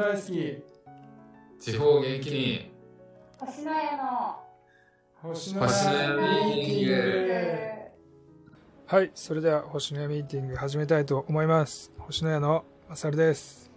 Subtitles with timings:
[0.00, 0.62] 大好き。
[1.60, 2.70] 地方元気に。
[3.38, 4.40] 星の家の。
[5.20, 7.40] 星の家ミーティング。
[8.86, 11.92] はいそれでは星の家ミーティング始めたいと思います。
[11.98, 13.70] 星の家のまさるです。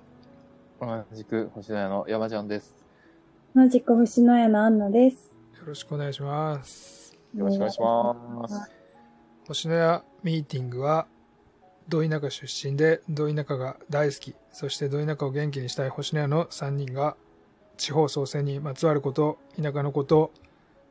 [0.79, 2.73] 同じく星の家の山ちゃんです。
[3.53, 5.35] 同じく星の家のアンナです。
[5.59, 7.17] よろしくお願いします。
[7.35, 8.71] よろしくお願いします。
[9.45, 11.05] 星の家ミーティングは
[11.89, 17.15] ど田舎出身でど田舎が大好きそしてど田舎を元気にしたい星の家の3人が
[17.77, 20.31] 地方創生にまつわること田舎のこと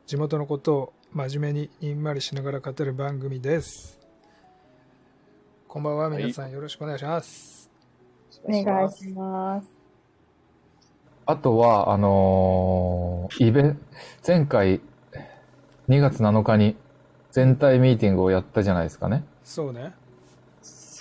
[0.05, 4.03] 地元のことを真面目ににんまりしながら語る番組です
[5.73, 7.67] こんばんは皆さんよろしくお願いします、
[8.43, 9.67] お願いします。
[11.25, 13.79] あとは、あのーイベン
[14.25, 14.81] 前回
[15.89, 16.75] 2月7日に
[17.31, 19.23] 全体ミーティングをやったじゃないですかね。
[19.43, 19.95] そうね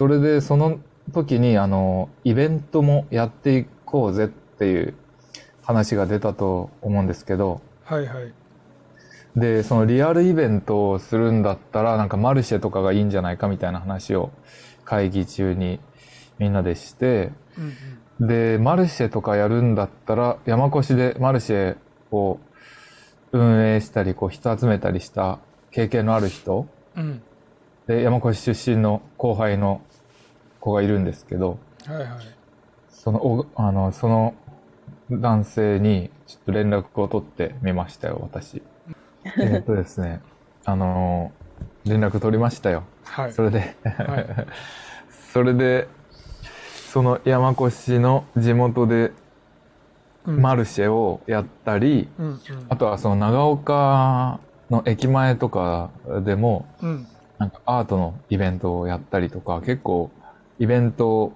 [0.02, 0.80] それで、その
[1.12, 4.94] 時に、あのーイベントもやっていこうぜっていう
[5.62, 8.32] 話が出たと思うんですけど、はいはい。
[9.36, 14.32] で、そのリアルイベントをするんだったら、なんかマルシェとかがいいんじゃないかみたいな話を
[14.84, 15.78] 会議中に
[16.40, 17.30] みんなでして、
[18.18, 21.76] うんで、マルシェとかやるんだったら、山越しでマルシェ
[22.10, 22.40] を
[23.30, 25.38] 運営したり、こう人集めたりした
[25.70, 26.66] 経験のある人、
[26.96, 27.02] うん。
[27.02, 27.22] うん
[27.86, 29.82] で、山越し出身の後輩の
[30.62, 32.08] 子がいるんですけど、はいはい。
[32.88, 34.34] その、おあの、その
[35.10, 38.62] 男性にちょっと連絡を取ってみましたよ、私。
[39.42, 40.20] えっとですね、
[40.64, 41.32] あの、
[41.84, 42.84] 連絡取りましたよ。
[43.04, 43.32] はい。
[43.32, 44.46] それで、はい。
[45.32, 45.88] それで、
[46.92, 49.12] その山越の地元で
[50.24, 50.40] うん。
[50.40, 52.38] マルシェをやったり、うんうん。
[52.68, 54.38] あとはその長岡
[54.70, 55.90] の駅前とか
[56.24, 57.06] でも、うん。
[57.38, 60.10] なんかアートのイベントをやったりとか、結構
[60.62, 61.32] イベントを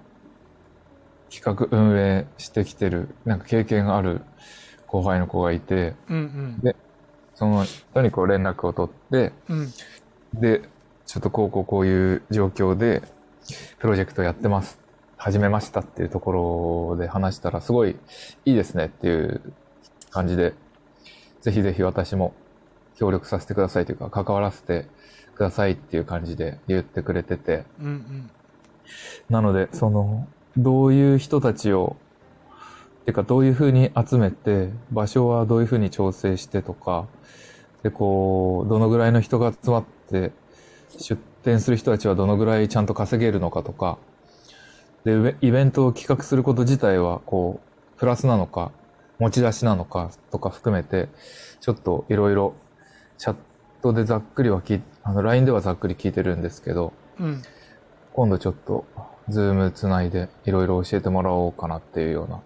[1.29, 4.21] 企画運営してきてる、なんか経験がある
[4.87, 6.77] 後輩の子がいて、うんで
[7.35, 9.73] その人にこう連絡を取って、うんうん
[10.39, 10.61] で、
[11.05, 13.03] ちょっとこうこうこういう状況で、
[13.79, 14.79] プロジェクトやってます。
[15.17, 17.97] 始めましたっていうところで話したら、すごい
[18.45, 19.41] いいですねっていう
[20.09, 20.53] 感じで、
[21.41, 22.33] ぜひぜひ私も
[22.95, 24.85] 協力させてくださいというか、関わらせて
[25.35, 28.31] くださいっていう感じで言ってくれてて、うんうん
[29.29, 30.27] なので、その、
[30.57, 31.95] どういう人たちを、
[33.05, 37.07] てかどういうふうに集めて、場所はどういうふうに調整してとか、
[37.83, 40.31] で、こう、どのぐらいの人が集まって、
[40.97, 43.97] 出店する人たちはどのぐらいちゃんと稼げるのかとか、
[45.05, 47.61] で、イベントを企画すること自体は、こ
[47.95, 48.71] う、プラスなのか、
[49.19, 51.07] 持ち出しなのかとか含めて、
[51.61, 52.53] ちょっといろいろ、
[53.17, 53.35] チャッ
[53.81, 57.41] トでざっくりは聞い、あの、LINE ではざっくり聞いてるんですけど、うん。
[58.17, 58.83] 今度ちょっと、
[59.29, 62.41] ズームつないでいろいろ教えてもらおうかなっていうような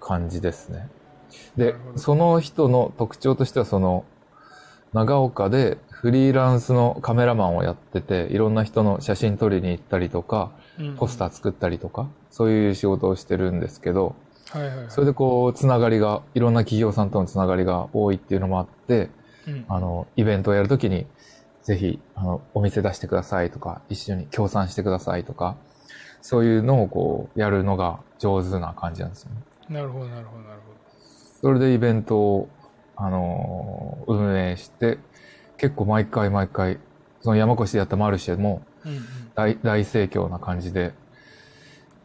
[0.00, 0.88] 感じですね。
[1.54, 4.06] でその人の特徴としてはその、
[4.94, 10.50] 長岡でフリーランスのカメラマンをやってて、いろんな人の写真撮りに行ったりとか、
[10.80, 14.16] うんポスター作ったりとか、そういう仕事をしてるんですけど、
[14.48, 14.76] はいはい。
[14.78, 19.10] はいそれでこう、つながりが、いろんな企業さんとのつながりが多いっていうのもあって、
[19.46, 19.64] うん。
[19.68, 21.06] あの、イベントをやるときに、
[21.62, 25.56] ぜひ、あの、お店出してくださいとか、一緒に協賛してくださいとか、
[26.20, 29.36] そういうのをこう、やるのが上手な感じなんですよね。
[29.68, 30.60] なるほどなるほどなる
[31.40, 32.48] それでイベントを、
[32.96, 34.98] あのー運営して、
[35.56, 36.78] 結構毎回毎回、
[37.20, 40.92] その山越でやったマルシェもほどうんうん大大盛況な感じで、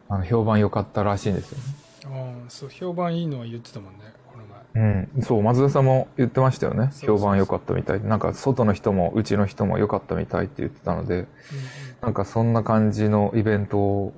[0.10, 1.64] あの、評判良かったらしいんですよね。
[2.06, 4.00] ああそう評判いいのは言ってたもんね
[4.78, 5.24] うん。
[5.24, 6.92] そう、松田さんも言ってましたよね。
[7.02, 8.08] 評判良かったみたいで。
[8.08, 11.28] なんか、外の人も、うちの人も良かったみたいって言ってたので、うん
[12.02, 14.14] なんかそんな感じのイベントを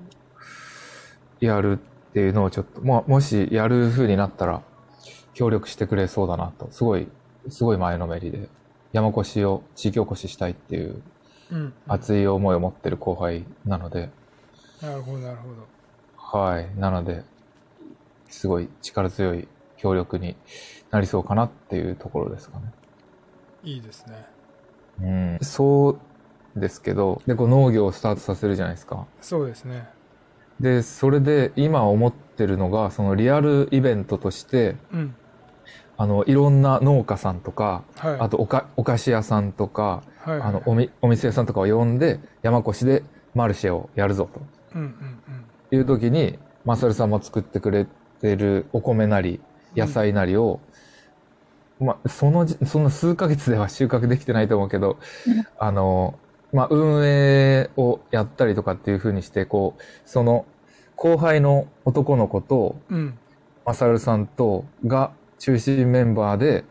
[1.40, 4.62] やるっていうのをちょっと、まあ、もしやる風になったら
[5.34, 7.08] 協力してくれそうだなと、すごい、
[7.48, 8.50] すごい前のめりで、
[8.92, 11.02] 山越しを地域おこししたいっていう
[11.52, 14.10] うんうん熱い思いを持ってる後輩なので、
[14.82, 15.68] なるほどなるほど
[16.16, 16.70] はい。
[16.78, 17.24] なので、
[18.28, 19.48] すごい力強い
[19.80, 20.36] 協力に
[20.92, 22.72] なりそうかなっていうところですかね。
[23.64, 24.26] いいですね。
[25.02, 25.38] うん。
[25.42, 25.98] そ
[26.56, 29.08] うですけど、で、こう農業をスタートさせるじゃないですか。
[29.22, 29.88] そうですね。
[30.60, 35.16] で、それで今思ってるのが、そのリアルイベントとして、うん。
[35.98, 38.18] あの、いろんな農家さんとか、はい。
[38.20, 43.04] あとおかお菓子屋さんとか、はいあのおみ、お店屋さんとかを呼んで、山越しで
[43.34, 44.30] マルシェをやるぞ
[44.76, 45.20] うんうん
[45.70, 47.86] という時に、マサルさんも作ってくれ
[48.22, 49.40] てるお米なり、
[49.76, 50.60] 野菜なりを、
[51.80, 54.98] まあ、そのじ、その数ヶ月では収穫できてないと思うけど、
[55.58, 56.20] あの、
[56.52, 60.46] まあ、運営をやったりとかっていう風にして、こう、その、
[60.96, 63.18] 後輩の男の子と、うん。
[63.66, 66.66] マサルさんと、が中心メンバーで、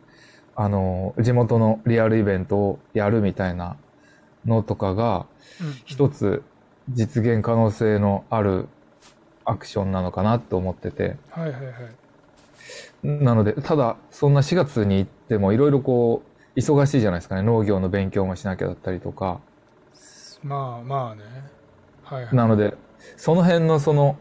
[0.57, 3.77] あの、地元のリアルイベントをやるみたいな
[4.45, 5.27] のとかが、
[5.63, 5.73] うん。
[5.85, 6.43] 一つ
[6.91, 8.69] 実現可能性のある
[9.45, 11.17] アクションなのかなと思ってて。
[11.31, 11.75] はいはいはい
[13.03, 16.23] なので、ただ、そんな4月に行ってもいろいろこ
[16.57, 17.43] う、忙しいじゃないですかね。
[17.43, 19.41] 農業の勉強もしなきゃだったりとか。
[20.43, 21.23] まあまあね
[22.05, 22.75] はいはいなので、
[23.17, 24.17] その辺のその、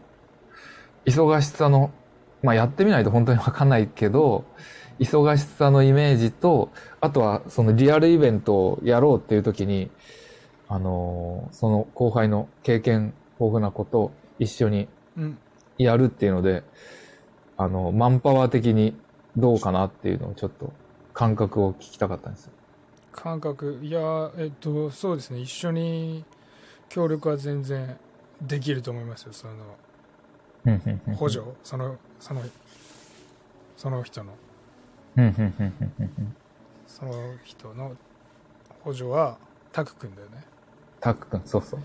[1.04, 1.90] 忙しさの、
[2.42, 4.44] まあやってみないと本当にわかんないけど、
[5.00, 6.70] 忙しさのイメージと、
[7.00, 9.90] あとはそのリアルイベントをやろうっていう時に、
[10.68, 15.38] あのーその後輩の経験豊富な子と一緒にうん
[15.78, 16.64] やるっていうので、
[17.58, 18.96] あの、マンパワー的に
[19.36, 20.72] どうかなっていうのをちょっと
[21.12, 22.52] 感覚を聞きたかったんですよ。
[23.12, 25.40] 感覚いやえっとそうですね。
[25.40, 26.24] 一緒に
[26.88, 27.98] 協力は全然
[28.40, 29.32] できると思いますよ。
[29.32, 29.54] その
[31.16, 32.42] 補助そのその
[33.76, 34.32] その人の。
[35.16, 36.36] うんうんうんうんうんうん。
[36.86, 37.12] その
[37.42, 37.96] 人の
[38.82, 39.36] 補助は
[39.72, 40.44] タク君だよね。
[41.00, 41.80] タック君、そうそう。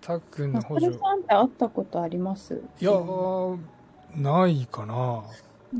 [0.00, 2.62] タク君のマサル補助さんって会ったことあります？
[2.80, 3.58] いやー
[4.16, 5.22] ないかな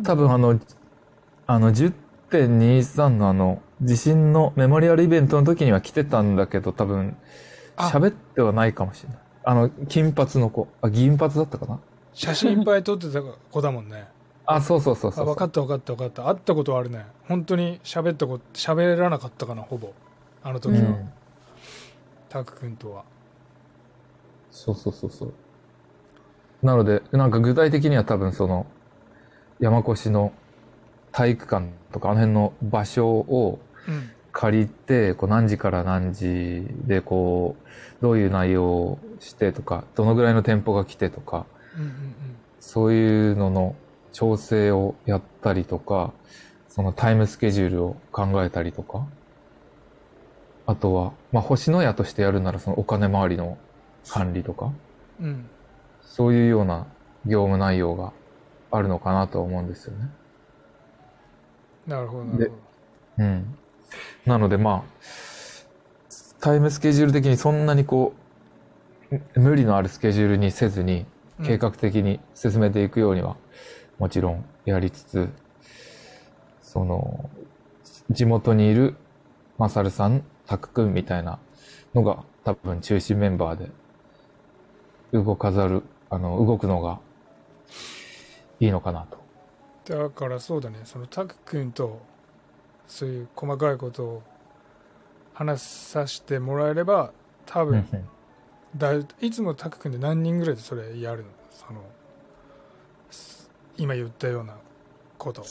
[0.04, 0.60] 多分あの、
[1.46, 7.16] あの、10.23のあの、地震のメモリアルイベントの時には来てたんだけど、多分、
[7.76, 9.18] あ喋ってはないかもしれない。
[9.44, 10.68] あの、金髪の子。
[10.82, 11.80] あ、銀髪だったかな？
[12.12, 14.06] 写真いっぱい撮ってた子だもんね
[14.44, 15.24] あ、そうそうそうそう。
[15.24, 19.92] あ分かった分かった分かった会ったことはあるね本当に喋ったこと喋らなかったかなほぼ
[20.42, 21.12] あの時は、うん。
[22.28, 23.04] タク君とは
[24.50, 25.32] そうそうそうそう。
[26.62, 28.66] なので、なんか具体的には多分その、
[29.58, 30.32] 山越の
[31.12, 34.10] 体育館とかあの辺の場所をうん。
[34.32, 41.46] 借りて、こう何時から何時でこう、どういう内容をしてとか、どのぐらいの店舗が来てとか、
[42.60, 43.74] そういうのの
[44.12, 46.12] 調整をやったりとか、
[46.68, 49.06] そのタイムスケジュールを考えたりとか、
[50.66, 53.58] あとは、まあ、星の屋としてやるならそのお金回りの
[54.08, 54.72] 管理とか、
[55.20, 55.50] うんうん
[56.10, 56.88] そういうような
[57.24, 58.12] 業務内容が
[58.72, 60.10] あるのかなとは思うんですよね。
[61.86, 63.58] なるほどなるほどうん。
[64.26, 65.00] なのでまあ、
[66.40, 68.12] タイムスケジュール的にそんなにこ
[69.10, 71.06] う、む無理のあるスケジュールにせずに、うん
[71.42, 73.38] 計画的に進めていくようには、
[73.98, 75.30] もちろんやりつつ、
[76.60, 77.30] その、
[78.10, 78.94] 地元にいる
[79.56, 81.38] マサルさん、タク君みたいな
[81.94, 83.70] のが多分中心メンバーで
[85.14, 87.00] 動かざる、あの、動くのが
[88.58, 89.18] いいのかなと。
[89.96, 92.00] だからそうだねそのタク君と
[92.86, 94.22] そういう細かいことを
[95.34, 97.12] 話させてもらえれば
[97.46, 98.08] 多分、うん
[98.76, 101.28] だいいつもタク君で何人ぐらいでそれやるの？
[101.50, 101.80] その
[103.10, 104.54] す今言ったような
[105.18, 105.44] こと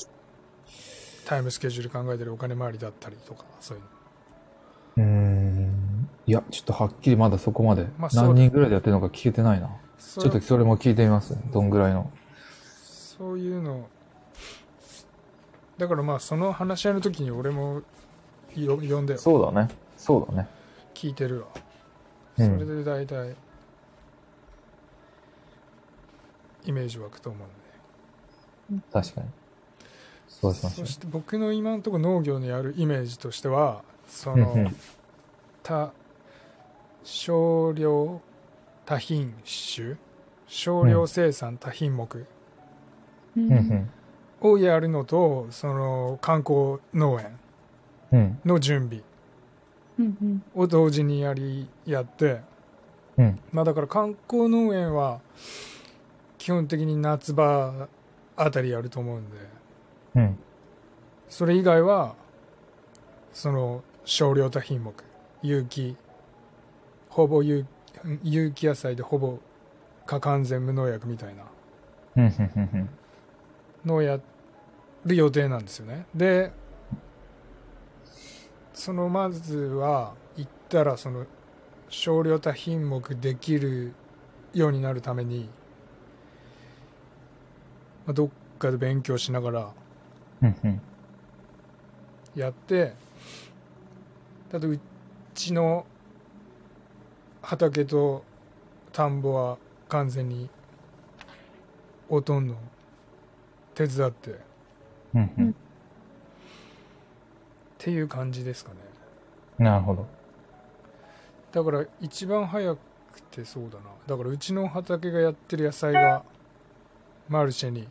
[1.25, 6.09] タイムスケジュール考えたりお金回りだったりとかそういうのうーん。
[6.27, 9.69] いや、ちょっとはっきりまだそこまでまあ何人ぐらいでやってるのか聞けてないな。
[9.99, 11.37] そちょっとそれも聞いてみます？
[11.53, 12.09] どんぐらいの？
[12.83, 13.87] そういうの
[15.77, 17.81] だからまあその話し合いの時に俺も
[18.55, 19.69] よ呼んでよそうだね。
[19.97, 20.47] そうだね。
[20.93, 21.47] 聞いてるわ、
[22.37, 23.35] うんそれで大体
[26.65, 27.45] イメージ湧くと思
[28.69, 29.27] うんで確かに。
[30.27, 34.75] そうしましょそうして僕の今のところ農業のやるイメージとしてはそのん
[35.63, 35.91] 多
[37.03, 38.21] 少量
[38.89, 39.97] 多品種
[40.47, 42.25] 少量生産多品目。
[44.41, 47.39] をやるのとその観光農園
[48.11, 48.39] うん。
[48.43, 49.03] の準備
[50.55, 52.41] を同時にやりやって
[53.15, 53.39] うん。
[53.51, 55.19] まあだから観光農園は
[56.39, 57.87] 基本的に夏場
[58.35, 59.37] あたりやると思うんで
[60.15, 60.39] うん。
[61.27, 62.15] それ以外は
[63.33, 64.95] その少量多品目
[65.43, 65.95] 有機
[67.09, 67.67] ほぼ有
[68.23, 69.39] 有機野菜でほぼ
[70.05, 71.43] 過完全無農薬みたいな。
[73.85, 74.19] のをや
[75.05, 76.51] る予定なんですよねで
[78.73, 81.25] そのまずは行ったらその
[81.89, 83.93] 少量多品目できる
[84.53, 85.49] ようになるために、
[88.05, 89.71] まあ、どっかで勉強しながら。
[92.35, 92.93] やって
[94.49, 94.79] だう
[95.33, 95.85] ちの
[97.41, 98.23] 畑と
[98.91, 100.49] 田んぼは完全に
[102.09, 102.55] ほとんど
[103.75, 104.33] 手伝ってっ
[105.15, 105.31] うん。
[105.37, 105.55] うん。
[107.77, 108.77] ていう感じですかね
[109.57, 110.05] なるほど。
[111.51, 112.79] だから一番早く
[113.31, 116.23] てそうだなだからうちの畑がやってる野菜が
[117.27, 117.87] マルシェに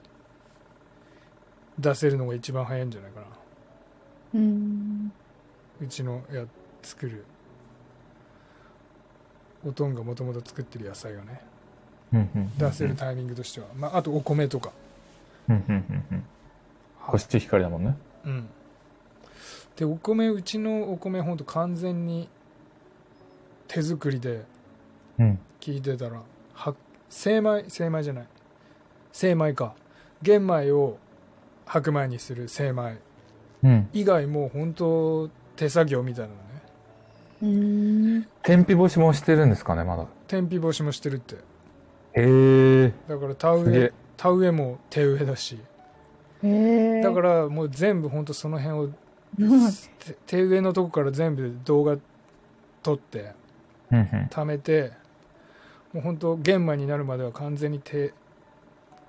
[1.79, 3.27] 出せるのが一番早いんじゃないかな
[4.35, 5.13] うん。
[5.81, 6.45] うちのや
[6.83, 7.25] 作る
[9.67, 11.41] おとんがもともと作ってる野菜がね
[12.13, 14.73] うんうん出せるタイミングとしては、まあ、あとお米とか。
[15.49, 16.25] うんうんうんうん。
[17.07, 17.97] コシヒカリだもんね。
[18.25, 18.49] うん。
[19.77, 22.29] でお米うちのお米ほんと完全に
[23.67, 24.45] 手作りで
[25.19, 25.39] うん。
[25.61, 26.23] 聞いてたら
[26.55, 26.75] は
[27.09, 28.27] 精米精米じゃない。
[29.13, 29.75] 精米か。
[30.23, 30.99] 玄米を
[31.67, 32.99] 白米にする精米
[33.63, 33.89] うん。
[33.93, 36.48] 以外も本当手作業みたいなの。
[37.41, 40.07] 天日干しもしてるんですかねまだ。
[40.27, 41.37] 天日干しもしてるって。
[41.37, 41.39] へ
[42.17, 45.59] えだから田植え田植えも手植えだし。
[46.43, 46.49] へ
[46.99, 47.03] え。
[47.03, 48.83] だからもう全部本当その辺を
[49.39, 51.97] うん手手植えのとこから全部動画
[52.83, 53.33] 撮って
[53.91, 54.93] 貯めて
[55.93, 58.15] もう本当玄米になるまでは完全に手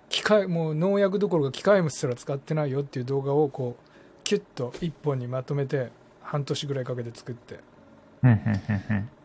[0.10, 5.90] 機械もう農薬どころか機械もすら使ってないよっていう動画をこうキュッと一本にまとめて
[6.22, 7.60] 半年ぐらいかけて作って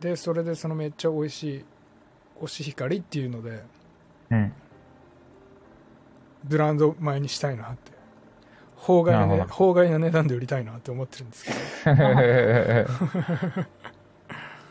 [0.00, 1.64] でそれでそのめっちゃ美味しい
[2.38, 3.62] コシヒカリっていうので
[4.30, 4.52] うん。
[6.44, 7.92] ブランド米にしたいなって
[8.76, 11.30] 法外な,、ね、法外な値段で売りたいなって思ってるん。
[11.30, 11.50] ですけ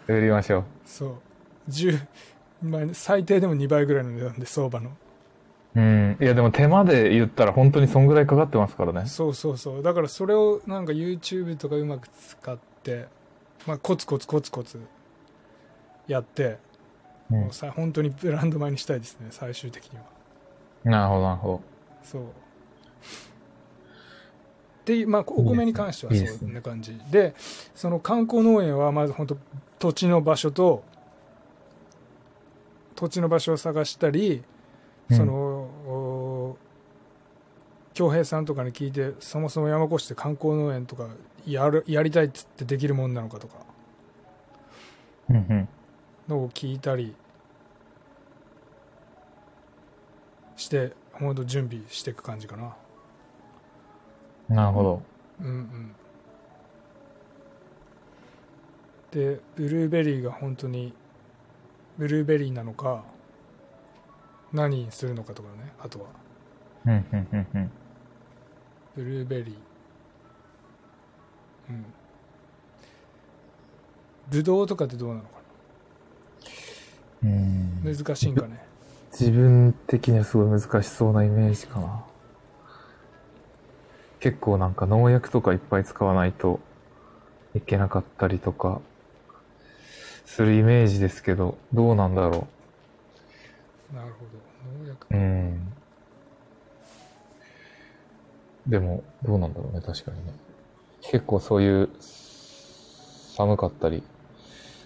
[0.07, 1.15] ど売りましょうそう
[1.69, 1.99] 10、
[2.61, 4.91] まあ、最低でも2倍ぐらいの値段で相場の
[5.75, 6.17] うん。
[6.21, 8.05] いやでも手間で言ったら本当にそん。
[8.05, 10.85] ぐらいかかってますからねそうそうそうだからそれをなん。
[10.85, 13.07] か YouTube とかうまく使って、
[13.65, 14.79] まあ、コツコツコツコツ
[16.07, 16.57] やって、
[17.31, 17.41] うん。
[17.41, 20.03] もうさ本当にブランド米にしたいですね最終的には。
[20.83, 21.61] なるほどなるほど。
[22.03, 22.23] そう。
[24.85, 26.99] でまあお米に関してはそんな感じ。
[27.09, 27.33] で
[27.73, 29.37] その観光農園はまず本当
[29.79, 30.83] 土地の場所と
[32.95, 34.43] 土地の場所を探したり
[35.09, 35.17] うん。
[35.17, 35.52] そのお
[37.93, 41.07] 恭平さんとかに聞いてそもそも山越して観光農園とか
[41.45, 43.57] やるやりたいっつってできるもんなのかとか。
[45.29, 45.69] うんうん。
[46.27, 47.13] のを聞いたり
[50.55, 52.75] して本当準備していく感じかな。
[54.49, 55.01] なるほど。
[55.41, 55.95] うんうん。
[59.11, 60.93] でブルーベリーが本当に
[61.97, 63.03] ブルーベリーなのか
[64.51, 66.05] 何にするのかとかねあとは。
[66.85, 67.71] うんうんうんうん
[68.95, 69.55] ブルーベリー。
[71.69, 71.85] うん。
[74.29, 75.27] ブドウとかってどうなのか
[77.23, 77.83] うん。
[77.83, 78.63] な難しいんかね？
[79.11, 82.03] 自分的にはすごい難しそうなイメージかな。
[84.19, 86.59] 結構なんか農薬とかいっぱい使わないと
[87.55, 88.79] いけなかったりとか
[90.25, 92.47] するイメージですけどどうなんだろ
[93.93, 94.81] なるほど。
[94.81, 95.73] 農薬ううん
[98.67, 100.33] でもどうなんだろうね確かにね。
[101.01, 104.03] 結構そういう寒かったり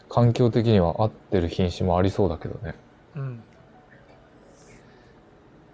[0.10, 2.76] 環境的には合ってる品種もありそうだけどね。
[3.16, 3.44] うん。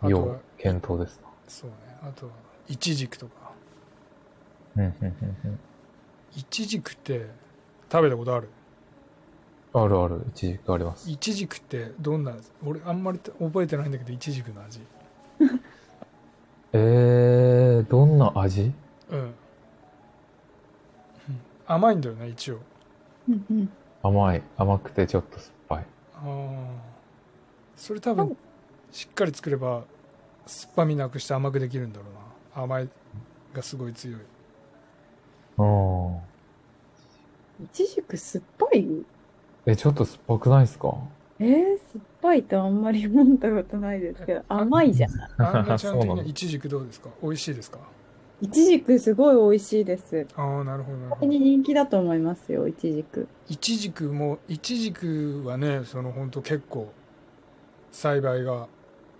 [0.01, 1.29] あと要は検討ですな。
[1.47, 1.75] そうね。
[2.01, 2.31] あとは
[2.67, 3.51] イチジクとか。
[4.75, 5.13] うんうんうん
[5.45, 5.59] うん。
[6.35, 7.27] イチジクって
[7.91, 8.49] 食べたことある？
[9.75, 10.25] あるある。
[10.33, 11.09] 一時期あります。
[11.09, 12.33] イチジクってどんな
[12.65, 14.81] 俺あんまり覚えてないんだけどイチジクの味
[16.73, 18.71] えー、どんな味？
[19.09, 19.19] うん。
[19.19, 19.33] うん。
[21.67, 22.59] 甘いんだよね一応。
[23.29, 23.69] うんうん。
[24.01, 24.43] 甘い。
[24.57, 25.85] 甘くてちょっと酸っぱい。
[26.15, 26.23] ああ
[27.77, 28.35] それ多分
[28.91, 29.83] しっかり作れば
[30.45, 32.05] 酸っぱみなくして甘くできるんだろ
[32.55, 32.63] うな。
[32.63, 32.89] 甘い
[33.53, 34.21] がすごい強い。
[35.57, 36.17] うん
[37.63, 39.05] いちじく酸っぱい？
[39.67, 40.95] えちょっと酸っぱくないですか？
[41.45, 45.29] えー、酸っぱいってあんまり思ったことないですけど、 甘いじゃない。
[45.37, 47.09] あんなちゃん的にそうなのはイチジクどうですか？
[47.21, 47.79] 美味しいですか？
[48.41, 50.27] いちじくすごい美味しいです。
[50.35, 53.27] ああなるほど本当に人気だと思いますよ、いちじく。
[53.49, 56.91] イチジクもイチジクはねその本当結構
[57.91, 58.67] 栽培が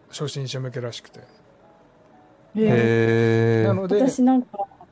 [0.09, 1.19] 初心者向けらしくて
[2.55, 4.47] へえなので私なんか、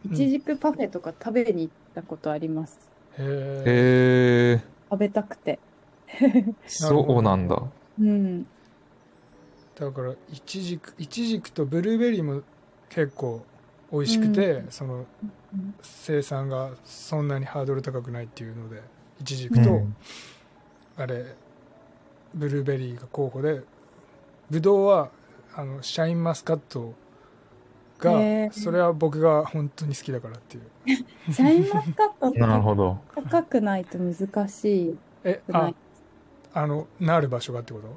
[0.06, 2.80] うんいちじくパフェとか食べに行ったことあります。
[3.20, 5.60] へえへえ食べたくて。
[6.68, 7.62] そうなんだ。
[8.00, 8.46] うん。
[9.76, 12.42] だからイチジクイチジクとブルーベリーも
[12.90, 13.44] 結構
[13.92, 15.06] 美味しくて、うそのうん
[15.82, 18.82] 生産がそんなにハードル高くないっていうので
[19.20, 19.96] イチジクと、うん。
[20.98, 21.36] あれ
[22.34, 23.62] ブルーベリーが候補で
[24.50, 25.10] ブドウは
[25.56, 26.94] あのシャインマスカット
[28.00, 30.64] がそれは僕が本当に好きだからっていう。
[31.32, 32.98] シャインマスカットってなるほど。
[33.16, 35.76] 高くないと難しいえあくない？
[36.54, 37.88] あのなる場所がってこと？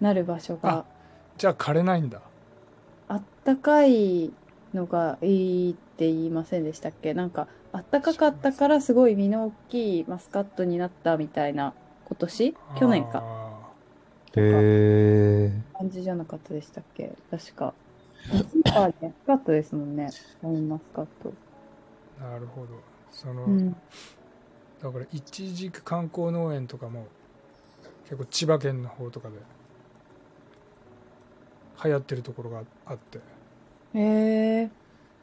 [0.00, 0.84] なる場所が。
[1.36, 2.20] じゃあ枯れないんだ
[3.08, 4.32] あったかい
[4.72, 7.14] のがいいって言いませんでしたっけ？
[7.14, 11.74] なんか、あったかかったからすごい身の大きいマスカットになったみたいな、
[12.06, 12.56] 今年？
[12.78, 13.22] 去年か。
[13.22, 13.70] あ
[14.36, 15.62] へえ。
[15.78, 17.12] 感じじゃなかったでしたっけ？
[17.30, 17.74] 確か。
[18.24, 20.10] スーパーで安かったですもんね。
[20.44, 21.32] ンマスカット。
[22.20, 22.68] ーなるほど
[23.12, 23.76] その、うん。
[24.82, 27.06] だからいちじく観光農園とかも
[28.08, 29.36] 結構千葉県の方とかで
[31.84, 33.18] 流行ってるところがあって
[33.94, 34.00] へ
[34.62, 34.70] え。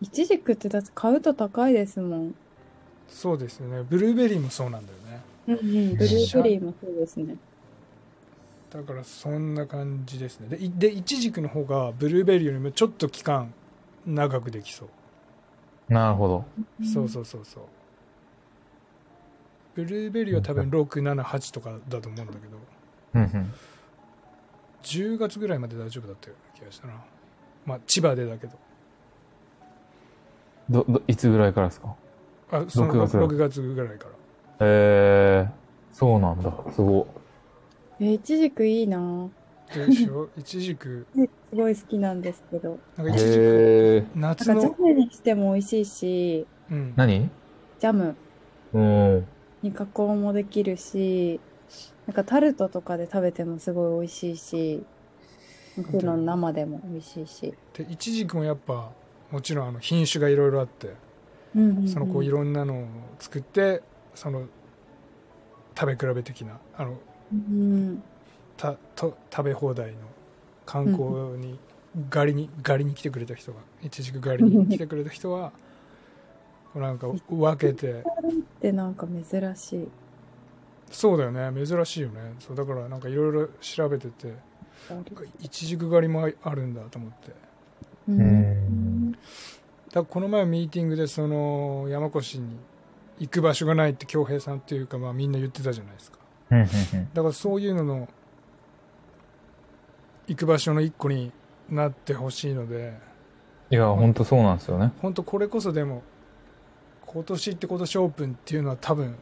[0.02, 2.36] イチジクってだって買うと高いですもん。
[3.08, 5.96] そうですよねブルーベリーもそうなんだよねうんうん。
[5.96, 7.38] ブルーベリーもそうですね。
[8.72, 13.54] だからそんな感じですねでいでイチジクの方がブルーベリーよりもちょっと期間
[14.06, 16.46] 長くできそう、なるほど。
[16.82, 17.64] そうそうそうそう
[19.76, 22.58] ブルーベリーは多分678とかだと思うんだけど
[23.16, 23.54] うんうん。
[24.84, 26.94] 10月ぐらいまで大丈夫だったような気がしたな
[27.66, 28.54] まあ千葉でだけど
[30.70, 31.96] ど、ど、いつぐらいからですか？
[32.52, 34.12] あその6月 6, 月ぐらいから
[34.68, 35.50] へえ。
[35.92, 36.52] そうなんだ。
[36.74, 37.06] すご
[38.00, 39.30] え、イチジクいいなぁ。
[39.88, 40.30] でしょ？
[40.38, 42.80] イチジクすごい好きなんですけど。
[42.98, 43.02] い。
[43.02, 44.06] なんかイチジクへえ。
[44.16, 47.30] 夏なんかジのャムにしても美味しいし、うん何？
[47.80, 48.16] ジャム
[48.74, 49.28] うん。
[49.64, 51.40] に加工もできるし、
[52.06, 54.84] なんかタルトとかで食べてもすごい美味しいし、
[55.78, 57.54] もちろん生でも美味しいし。
[57.74, 58.92] でイチジクもやっぱ
[59.32, 60.94] もちろんあの品種がいろいろあって
[61.56, 61.88] うんうんうん。
[61.88, 62.86] そのこういろんなのを
[63.18, 63.82] 作って
[64.14, 64.46] その
[65.76, 66.98] 食べ比べ的なあの
[67.34, 68.04] うん
[68.58, 69.98] たと食べ放題の
[70.66, 71.04] 観光
[71.40, 71.58] に
[72.10, 75.52] 狩りに狩りに来てくれた人がいちじく狩りに来てくれた人は
[76.80, 77.92] なんか分けて。
[77.92, 78.04] っ
[78.62, 79.88] てなんか珍しい。
[80.92, 81.66] そうだよね。
[81.66, 82.36] 珍しいよね。
[82.40, 84.34] そうだからなんかいろいろ調べてて
[85.42, 87.34] いちじく狩りもあるんだと思って。
[89.92, 92.58] だこの前ミーティングでその山越に
[93.20, 96.18] 行く場所がないって恭平さんっていうかまあみんな言ってたじゃないですか。
[96.52, 96.68] うんうん
[97.14, 98.10] だからそういうのの
[100.28, 101.32] 行く場所の一個に
[101.70, 102.94] なってほしいので。
[103.70, 104.92] いや、ほんとそうなんですよね。
[105.02, 106.04] 本当これこそでも
[107.14, 109.16] 今年って今年オープンっていうのは多分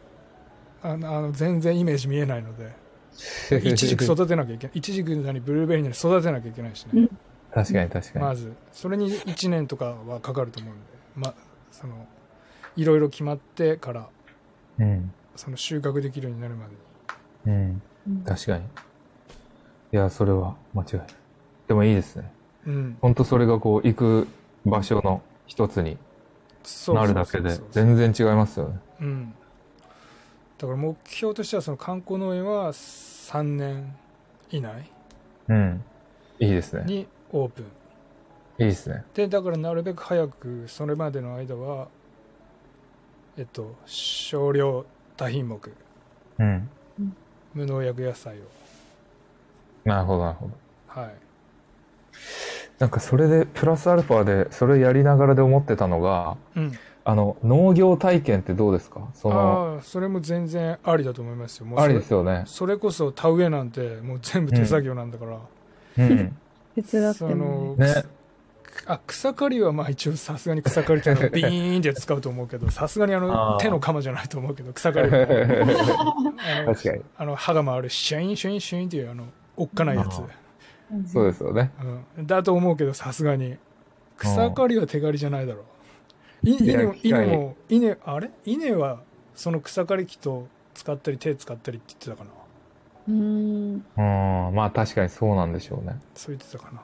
[0.81, 2.73] あのあの全然イメージ見えないので
[3.63, 7.07] いちじく育てなきゃいけないいちじくなりブルーベリーなり育てなきゃいけないしね、
[7.53, 8.25] 確かに確かに。
[8.25, 10.83] まずそれに1年とかはかかると思うんで
[11.15, 11.33] ま
[11.71, 12.07] その
[12.75, 14.09] いろいろ決まってから
[14.79, 15.11] うん。
[15.35, 16.67] その収穫できるようになるま
[17.45, 18.23] でにうん。
[18.25, 18.65] 確かに。
[18.65, 20.99] いや、それは間違い。
[21.67, 22.31] でもいいですね。
[22.67, 24.27] うんほんとそれがこう、行く
[24.65, 25.97] 場所の一つに
[26.93, 28.79] なるだけで全然違いますよね。
[29.01, 29.33] うん、
[30.57, 33.95] だから目標としてはその観光農園は3年
[34.49, 34.89] 以内
[35.47, 35.83] うん。
[36.39, 36.83] いいですね。
[36.85, 37.65] にオープン
[38.59, 39.03] いいですね。
[39.13, 41.87] でだからなるべく早くそれまでの間は
[43.37, 44.85] えっと少量
[45.17, 45.71] 多品目
[46.39, 46.69] うん。
[47.53, 48.43] 無農薬野菜を
[49.83, 50.53] なるほど、なるほど。
[50.87, 51.30] はい
[52.81, 56.71] なんかそれで、プラスアルファで、それやりながらで思ってたのが、うん。
[57.03, 59.07] あの、農業体験ってどうですか？
[59.13, 61.67] その、ああそれも全然ありだと思いますよ。
[61.67, 62.43] もうそあれりですよね。
[62.47, 65.37] それこそ田植えなんてもう全部手作業なんだから、
[65.99, 66.35] うん。
[66.75, 68.03] 手伝ってそもの、ね。
[68.87, 77.01] あ草刈りはまあ一応さすがに草刈りっていうのは ビーンって使うと思うけどさすがにあの手の鎌じゃないと思うけど草刈りはあの確かに。
[77.17, 79.25] あの歯が回るシュインシュインシュインっていうあの
[79.57, 80.21] おっかないやつ
[81.05, 81.71] そうですよね。
[82.17, 83.57] うん、だと思うけどさすがに
[84.17, 85.61] 草刈りは手刈りじゃないだろ
[86.43, 88.31] ういいや稲も稲も稲あれ？
[88.45, 89.01] 稲は
[89.35, 92.29] その草刈り機と使ったり手使ったりって言ってたかな
[93.09, 93.73] うん。
[93.73, 94.55] うん。
[94.55, 95.99] まあ確かにそうなんでしょうね。
[96.15, 96.81] そう言ってたかな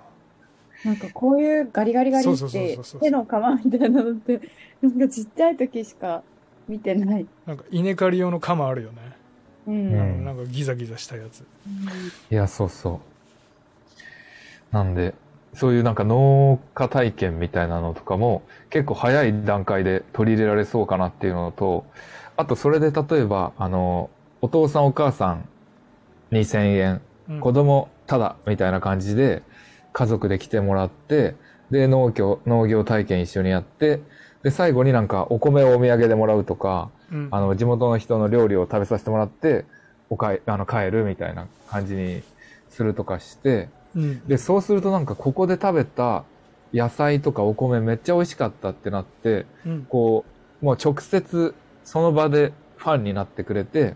[0.85, 4.39] なんかこういうガリガリガリそうそうそうって手の皮みたいなのって、
[4.81, 6.21] なんかちっちゃい時しか
[6.67, 7.25] 見てない。
[7.47, 8.97] なんか稲刈り用の鎌あるよね、
[9.67, 10.23] うん。
[10.23, 11.43] なんかギザギザしたやつ
[12.29, 12.99] いや、そうそう。
[14.71, 15.13] なんで、
[15.53, 21.85] そういうなんか農家体験みたいなのとかも結構早い段階で取り入れられそうかなっていうのと、
[22.35, 24.09] あとそれで例えば、あの、
[24.41, 25.49] お父さんお母さん
[26.31, 27.39] 2000円、うん。
[27.39, 29.43] 子供ただみたいな感じで
[29.93, 31.35] 家族で来てもらって、
[31.71, 34.01] で、農業、農業体験一緒にやって、
[34.43, 37.27] で、最後になんかお米をお土産でもらうとか、うん。
[37.31, 39.65] あの、地元の人の料理を食べさせてもらって、
[40.09, 42.21] おかえ、あの、帰るみたいな感じに
[42.69, 44.27] するとかして、うん。
[44.27, 46.23] で、そうするとなんかここで食べた
[46.73, 49.85] 野菜とかお米めっちゃ美味しかったってなって、うん。
[49.89, 50.25] こ
[50.61, 53.95] う、もう直接その場でファンになってくれて、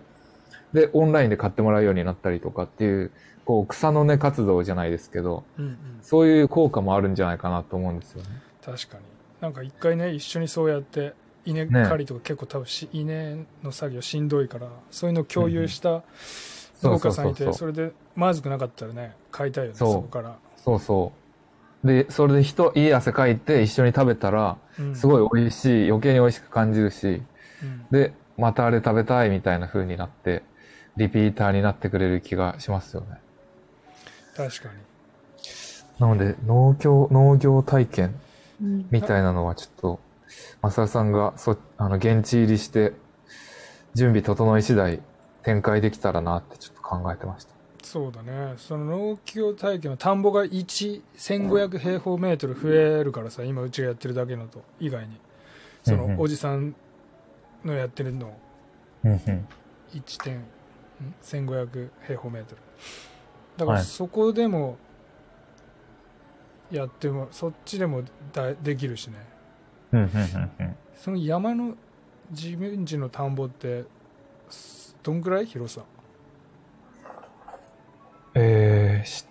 [0.73, 3.11] で、オンラインで買ってもらうようになったりとかっていう、
[3.45, 5.77] こう、草の根活動じゃないですけど、うんうん。
[6.01, 8.29] そういう効果もあるんじゃないかなと思うんですよね。
[8.63, 9.03] 確かに。
[9.41, 11.13] なんか一回ね一緒にそうやって
[11.45, 16.01] 稲ね刈りとか結構多分し稲の作業しんどいからそういうのを共有したそう
[16.83, 17.53] 農家さんいてそう。
[17.53, 19.93] そうそれでまずくなかったらね買いたいよねそう。
[19.93, 21.11] そこから、そうそ
[21.83, 21.87] う。
[21.87, 24.95] で、それで人、いい汗かいて一緒に食べたら、うん。
[24.95, 27.23] すごい美味しい、余計に美味しく感じるし、
[27.63, 27.87] うん。
[27.91, 30.43] で、またあれ食べたいみたいな風になって、
[30.97, 33.07] リピーターになってくれる気がしますよね。
[34.35, 34.75] 確かに。
[35.99, 38.15] なので、農業、農業体験
[38.61, 38.87] うん。
[38.91, 39.99] みたいなのはちょっと、
[40.61, 42.93] マサさんが、そ、あの、現地入りして、
[43.95, 45.01] 準備整い次第
[45.43, 47.51] 展開できたらなってちょっと考えてました。
[47.83, 48.53] そうだね。
[48.57, 55.17] その農協体験は田んぼが11500平方メートル増えるからさ今うちがやってるだけのと以外に。
[55.83, 56.15] そうんうん。
[56.17, 56.75] のおじさん
[57.65, 58.33] のやってるの。
[59.03, 59.19] うんうん。
[59.93, 60.43] 1点ん
[61.23, 62.61] 1500平方メートル。
[63.57, 63.85] だからはい。
[63.85, 64.77] そこでも
[66.69, 69.15] やってもそっちでもだできるしね。
[69.91, 70.75] うんうんうんうん。
[70.95, 71.75] その山の
[72.29, 73.87] 自分家の田んぼってす
[75.03, 75.45] どんくらい？
[75.45, 75.81] 広さ。
[78.33, 79.25] えー、知っ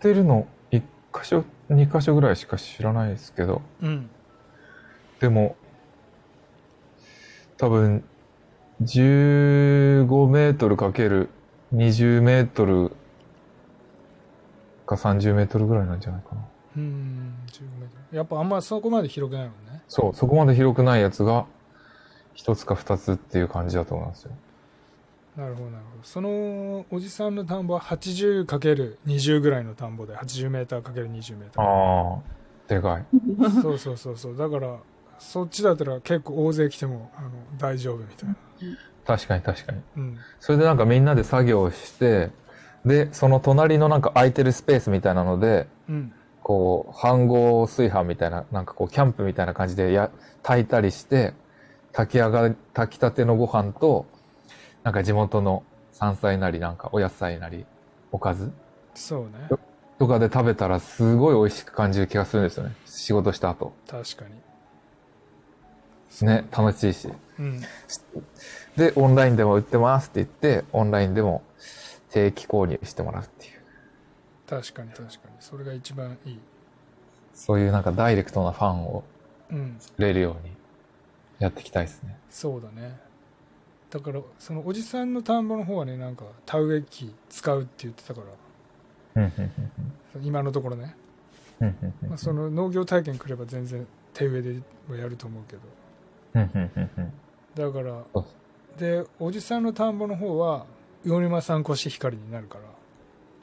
[0.00, 4.10] てるの、一箇所、二箇所ぐらいしか知らないですけど、うん。
[5.20, 5.56] でも、
[7.56, 8.04] 多分、
[8.82, 11.30] 15メートルかける
[11.74, 12.92] 20メートル
[14.84, 16.42] か30メートルぐらいなんじゃないかな。
[16.76, 18.16] うん15メートル。
[18.18, 19.82] やっぱあんまそこまで広くないもんね。
[19.88, 21.46] そう、そこまで広くないやつが、
[22.34, 24.32] 一つか二つっていう感じだと思いますよ。
[25.36, 26.02] なるほどなるほど。
[26.02, 32.22] そのおじさんの田んぼは 80×20 ぐらいの田んぼで 80m×20 メートああ、
[32.68, 33.04] でかい。
[33.12, 34.36] ル そうそうそうそう。
[34.36, 34.78] だから
[35.18, 38.36] そっちだったら結構大勢来てもあの大丈夫みたいな。
[39.06, 39.82] 確かに確かに。
[39.96, 40.18] うん。
[40.40, 42.30] それでなんかみんなで作業して、
[42.84, 46.12] で、その隣のなんか空いてるスペースみたいなので、うん。
[46.42, 50.10] こう、飯盒炊飯みたいな、なんかこう、キャンプみたいな感じでや、
[50.42, 51.34] 炊いたりして、
[51.92, 54.06] 炊き上がり、炊きたてのご飯と、
[54.86, 57.66] なんか地元の山菜なり、なんかお野菜なり、
[58.12, 58.52] おかず？
[58.94, 59.48] そうね
[59.98, 62.76] とかで食べたらすごい美味しく感じる気がするんですよね。
[62.84, 63.72] 仕事した後。
[63.88, 64.30] 確かに
[66.28, 67.08] ね、楽しいし。
[67.40, 67.60] うん
[68.76, 71.42] で、オンラインでも売ってますって言って、オンラインでも
[72.10, 73.60] 定期購入してもらうっていう。
[74.48, 76.38] 確かに確かにそれが一番いい
[77.34, 79.02] そういうなんかダイレクトなファンを
[79.50, 80.54] うん作れるように
[81.40, 82.16] やっていきたいですね。
[82.30, 83.04] そうだね
[83.90, 88.26] だからそのおじさんの田んぼの方はねなんか田植え機使うって言ってたから。
[90.22, 90.94] 今のところね、
[92.06, 95.62] まあ、その農業体験来れば全然手植えでもやると思うけど。
[97.54, 98.04] だから
[98.76, 100.66] でおじさんの田んぼの方は
[101.04, 102.64] 魚沼産コシヒカリになるから。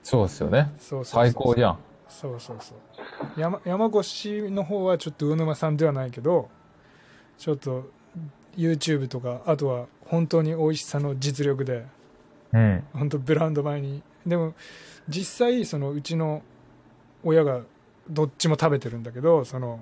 [0.03, 0.71] そうですよね。
[0.77, 1.79] そうそう最高じゃん。
[2.07, 3.39] そうそうそう。
[3.39, 6.49] 山山越の方はちょっと魚沼産ではないけど
[7.39, 7.89] ちょっと
[8.55, 11.85] YouTube とかあとは本当に美味しさの実力で
[12.53, 12.83] うん。
[12.93, 14.01] 本当ブランド米に。
[14.25, 14.53] でも
[15.09, 16.43] 実際そのうちの
[17.23, 17.61] 親が
[18.09, 19.81] どっちも食べてるんだけどその、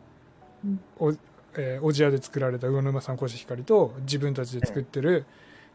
[0.66, 1.12] うんお
[1.58, 5.26] えーおじやで作られた魚沼産コシヒカリと自分たちで作ってる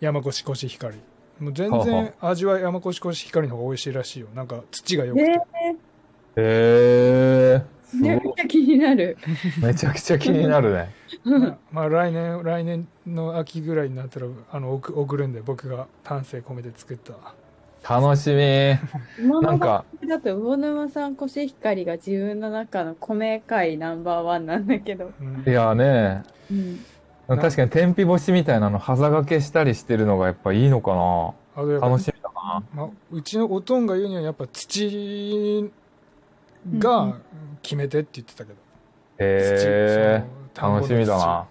[0.01, 0.97] 山越コシヒカリ。
[1.39, 4.29] もう全然味は山越コシヒカリの方が美味しいらしいよ。
[4.35, 5.37] なんか土が良くて、えへ
[6.37, 7.63] えー、
[7.95, 9.17] めちゃくちゃ気になる。
[9.63, 10.91] めちゃくちゃ気になるね。
[11.25, 17.15] まあ、まあ来年来年の秋ぐらいになったらあの送送るんで僕が丹精込めて作った
[17.89, 19.31] 楽しみ。
[19.41, 25.13] なんかだと魚沼産コシヒカリが自分の中の米界ナンバーワンなんだけど。
[25.21, 27.39] うんいやね、うん。
[27.39, 31.81] 確かに天日干しみたいなの、はざがけしたりしてるのがやっぱいいのかな。
[31.81, 32.63] 楽しみだな。
[32.75, 35.71] まあ、うちのおとんが言うにはやっぱ土
[36.79, 37.23] がん
[37.63, 38.59] 決めてって言ってたけど、
[39.19, 40.25] へえ
[40.55, 41.47] 土その楽しみだな。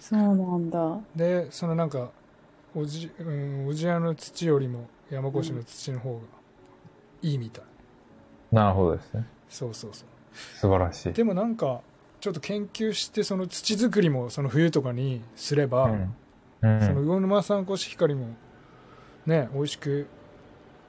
[0.00, 0.98] そうなんだ。
[1.14, 2.10] でそのなんか
[2.74, 6.20] おじ、うん、おじやの土よりも山越しの土の方が
[7.22, 7.64] いいみたい、
[8.50, 9.26] なるほどですね。
[9.48, 10.08] そうそうそう
[10.58, 11.12] 素晴らしい。
[11.12, 11.80] でもなんか
[12.20, 16.14] ちょっと研究してその土作りもその冬とかにすれば、うん。
[16.62, 18.28] うんその魚沼産コシヒカリも
[19.26, 20.06] ね美味しく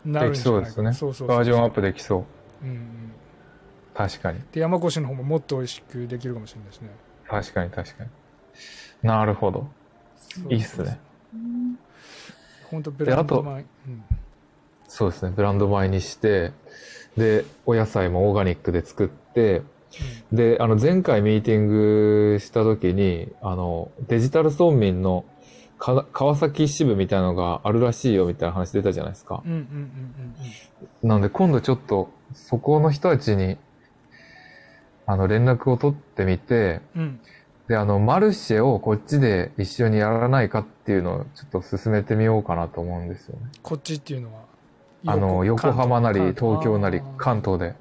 [0.06, 2.26] なるんじゃないかできそうですねそうそうそうバージョンアップできそ
[2.62, 2.66] う。
[2.66, 3.12] うんうん、
[3.94, 4.40] 確かに。
[4.52, 6.90] で山越しの方ももっと美味しくできるかもしれないしね
[7.28, 8.10] 確かに確かに。
[9.02, 9.68] なるほど。
[10.50, 11.00] いいっすね。
[11.34, 11.78] うん
[12.70, 14.04] 本当ブランド米うん
[14.94, 15.34] そうですね。
[15.36, 16.52] ブランド米にして、
[17.18, 19.64] で、お野菜もオーガニックで作って、
[20.32, 25.26] で、あの、前回ミーティングした時に、あの、デジタル村民の
[25.80, 29.42] か川崎支部みたいなのがあるらしいよみたいな話出たじゃないですか。
[29.44, 29.64] うんうんうん
[31.02, 33.58] うんなので今度ちょっと、そこの人たちに、
[35.06, 37.20] あの、連絡を取ってみて、うんうん
[37.68, 43.50] で、あの、マルシェをこっちで一緒にやらないかっていうのをちょっと進めてみようかなと思うんですよね。
[43.62, 44.42] こっちっていうのは
[45.06, 47.76] あの、横浜なり関東東京なり関東で。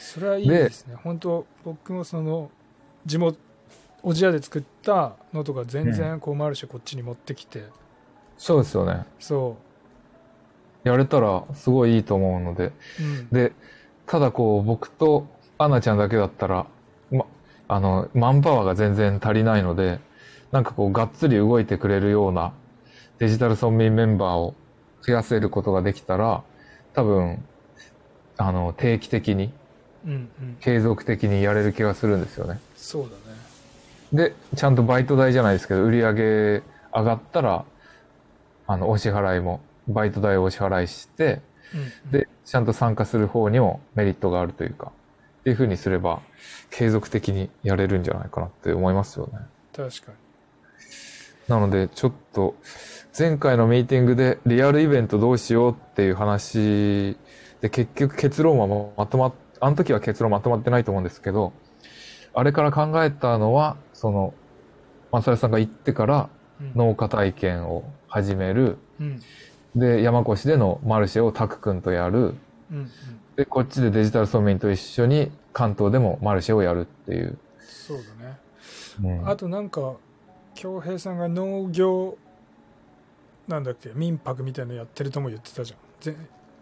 [0.00, 2.50] それはいいですね本当僕もその
[3.04, 3.38] 地元
[4.02, 7.64] おじやで作ったのとか全然こうマルシェこっちに持ってきて、
[8.36, 9.04] そうですよね。
[9.20, 9.56] そ
[10.84, 12.66] やれたらすごいいいと思うので。
[12.66, 13.52] う、うん、で、
[14.06, 15.26] ただこう、僕と
[15.58, 16.66] アンナちゃんだけだったら、
[17.10, 17.26] ま、
[17.66, 19.98] あの、マンパワーが全然足りないので、
[20.52, 22.52] なんかこう、がっつり動いてくれるような
[23.18, 24.54] デジタル村民メンバーを
[25.02, 26.44] 増やせることができたら、
[26.94, 27.44] 多分、
[28.36, 29.52] あの、定期的に、
[30.06, 30.56] うんうん。
[30.60, 32.60] 継続的にやれる気がするんですよね。
[32.76, 33.16] そうだね。
[34.12, 36.22] で、ちゃんとバイト代じゃないですけど、売り上げ
[36.94, 37.64] 上がったら、
[38.68, 41.40] あの、お支払いも、バイト代をお支払いして、
[41.74, 42.10] うんうん。
[42.12, 44.92] で、ちゃんと参加する方にもメリットがあるというか、
[45.40, 46.20] っていう風にすれば、
[46.70, 49.38] 継続的にやれるんじゃないかなって思いますよね。
[49.74, 50.18] 確かに。
[51.48, 52.54] なので、ちょっと、
[53.18, 57.16] 前回のミーティングでリアルイベントどうしようっていう話
[57.60, 61.52] で、結局結論はまとまっ、あの時は結論まとまってないと思うんですけど、
[62.34, 64.34] あれから考えたのは、その、
[65.10, 66.28] マサルさんが行ってから
[66.60, 66.72] うん。
[66.74, 69.22] 農家体験を始める、うん。
[69.76, 72.34] で、山越でのマルシェをタク君とやる、
[72.70, 72.90] うんうん
[73.38, 77.38] で、こっちでデジタル村民と一緒に関東でもマルシェをやるっていう。
[77.60, 78.36] そうだね。
[79.00, 79.28] うん。
[79.28, 79.94] あとなんか
[80.56, 82.18] 恭平さんが農業
[83.46, 85.78] なんだっけ民泊みたいなのやってるとも言ってたじゃん。
[86.00, 86.16] ぜ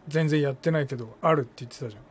[0.07, 2.03] 全然やってないけどあるって言ってたじゃん。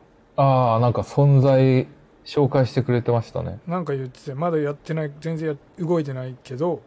[0.44, 1.86] ああ、なんか存在
[2.24, 3.60] 紹介してくれてましたね。
[3.68, 6.82] なんか言っててまだやってない全然や動いてないけど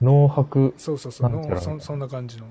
[0.00, 0.72] 農泊？
[0.78, 2.46] そうそうそうそそんな感じの。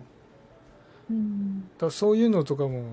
[1.09, 1.67] うん。
[1.79, 2.83] らそういうのとかも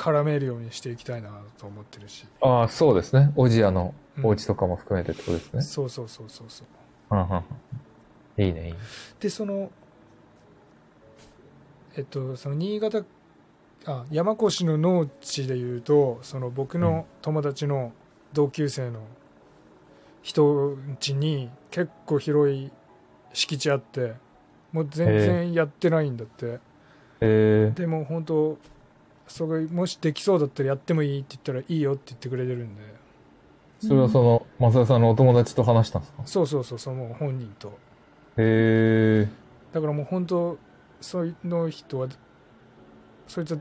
[0.00, 3.32] 絡めるようにしていきたいなと思ってるし、ああ、そうですね。
[3.36, 4.26] オジアのうん。
[4.26, 5.60] お家とかも含めてってことですね。
[5.60, 7.14] そうそうそうそうそう。
[7.14, 7.36] うんうん
[8.38, 8.44] うん。
[8.44, 8.78] いいね、いいね。
[9.20, 9.70] でその
[11.96, 13.04] えっとその新潟
[13.84, 17.92] あ山越の農地でいうとその僕の友達の
[18.32, 19.00] 同級生の
[20.22, 22.70] 人ん家に結構広い
[23.34, 24.14] 敷地あって
[24.72, 26.58] もう全然やってないんだって。
[27.20, 27.72] え。
[27.74, 28.58] でも本当
[29.30, 32.82] それもしできそうだったらやってもいいって言ったらいいよって言ってくれてるんで。
[33.84, 36.22] ー、それはその、松田さんのお友達と話したんですか？
[36.26, 37.68] そうそうそうその本人と。
[38.36, 39.28] へえ
[39.72, 40.58] だからもう本当
[41.00, 42.08] そういうの人は
[43.28, 43.58] そいつは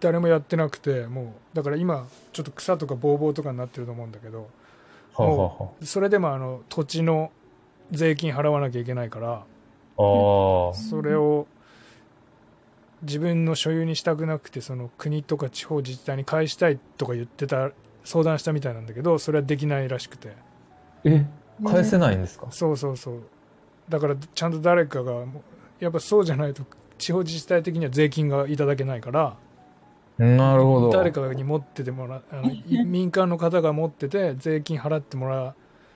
[0.00, 4.48] 誰もやってなくてもうだから今ちょっと草とかボーボーとかになってると思うんだけど
[5.14, 7.30] はあ、はあはそれでもあの土地の
[7.90, 9.44] 税金払わなきゃいけないからあ、ああ、
[10.74, 11.46] それを
[13.02, 17.70] 自分の所有にしたくなくてその国とか地方自治体に返したいとか言ってた
[18.04, 20.36] 相談したみたいなんだけどそれはできないらしくて。
[21.04, 21.26] え、
[21.64, 22.46] 返せないんですか？
[22.50, 23.20] そうそうそう。
[23.88, 25.24] だからちゃんと誰かが
[25.80, 26.62] やっぱそうじゃないと
[26.98, 29.36] 地方自治体的には税金がいただけないから。
[30.18, 30.90] なるほど。
[30.90, 35.54] 誰かに持っててもらあのい民間の方が持ってて税金払ってもら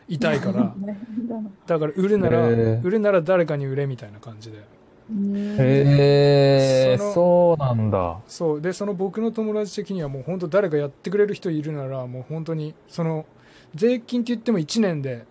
[0.08, 0.74] いたいから。
[1.66, 4.58] だから売るなら売るなら誰かに売れみたいな感じで。
[4.58, 4.64] ね
[5.08, 8.18] へえ、そうなんだ。
[8.26, 8.60] そう。
[8.60, 13.26] でその僕の友達的にはもう本当誰かやってくれる人いるならもう本当にその
[13.74, 15.24] 税金って言っても1年で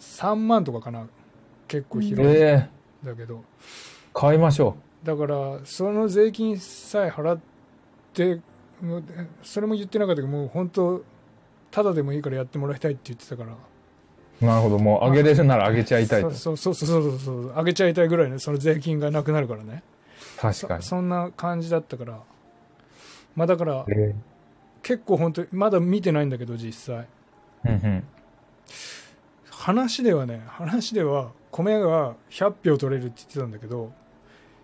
[0.00, 1.06] 3万とかかな。
[1.68, 2.40] 結構広い。
[3.04, 3.44] だけど、
[4.12, 7.40] 買いましょだからその税金さえ払っ
[8.12, 8.40] て
[9.44, 11.04] それも言ってなかったけどもう本当
[11.70, 13.52] ただでもいいからやってもらいたいって言ってたから。
[13.52, 13.54] う。
[14.40, 14.78] なるほど。
[14.78, 16.30] もうあげれるならあげちゃいたいと。
[16.30, 19.82] そうそうそうそうそうそうあげちゃいたいぐらいねその税金がなくなるからね
[20.40, 20.90] 確かにそ。
[20.90, 22.20] そんな感じだったから
[23.34, 24.14] まあだからえ
[24.82, 27.06] 結構本当にまだ見てないんだけど実際
[27.64, 28.04] えうんうん。
[29.50, 33.92] 話ではね話では米が100票取れるって言ってたんだけど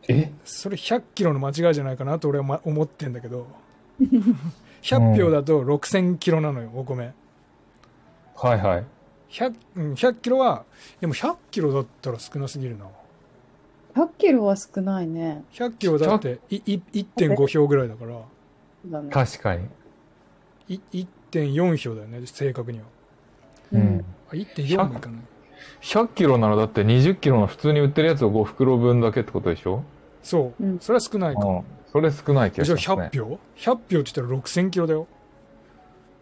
[0.08, 0.30] え？
[0.44, 3.46] それ100キロの間違いじゃないかなと俺はま思ってんだけど
[4.82, 7.12] 100票だと6000キロなのよお米
[8.36, 8.84] はいはい。
[9.34, 10.64] 100, うん100キロは
[11.00, 12.86] でも100キロだったら少なすぎるな
[13.96, 15.44] 100キロは少ないね。
[15.52, 18.20] 100キロだっていい1.5票ぐらいだから。
[19.10, 19.66] 確かに。
[20.68, 20.80] い
[21.30, 22.84] 1.4票だよね正確には
[23.72, 24.04] ううんん。
[24.30, 25.20] あ1.4もいかない
[25.80, 29.82] 100キロならだって20キロの普通に売ってるやつを5袋分だけってことでしょ？
[30.22, 31.64] そう、うんそれは少ないかうん。
[31.92, 33.10] それ少ない気がじゃあしますね。
[33.12, 35.06] 100票 ?100 票って言ったら6000キロだよ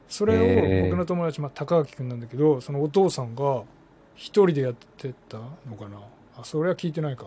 [0.08, 3.62] それを僕の友達、まあ、高垣君なんだけどそのお父さんが
[4.14, 5.98] 一人でやってたのかな？
[6.38, 7.26] あそれは聞いてないか、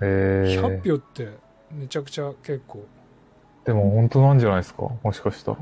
[0.00, 0.58] へえ。
[0.60, 1.28] 100票って
[1.72, 2.84] めちゃくちゃ結構。
[3.64, 4.88] でも本当なんじゃないですか？
[5.02, 5.58] もしかしたら。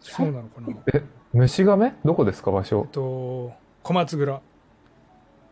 [0.00, 0.68] そうなのかな？
[0.94, 2.86] え、虫亀どこですか、場えっ所。
[2.90, 4.40] と小松蔵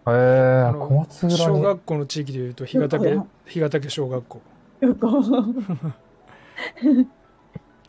[0.07, 1.63] えー、あの小松蔵小に。
[1.63, 4.41] 学校の地域でいうと日ヶ岳日ヶ岳小学校